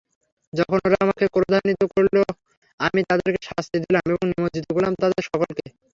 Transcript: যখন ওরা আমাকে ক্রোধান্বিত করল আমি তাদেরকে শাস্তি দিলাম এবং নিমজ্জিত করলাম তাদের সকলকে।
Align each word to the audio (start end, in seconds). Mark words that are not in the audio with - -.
যখন 0.53 0.77
ওরা 0.85 0.97
আমাকে 1.05 1.25
ক্রোধান্বিত 1.33 1.81
করল 1.93 2.15
আমি 2.79 3.01
তাদেরকে 3.09 3.39
শাস্তি 3.49 3.77
দিলাম 3.83 4.05
এবং 4.07 4.23
নিমজ্জিত 4.29 4.67
করলাম 4.71 4.93
তাদের 5.01 5.21
সকলকে। 5.27 5.65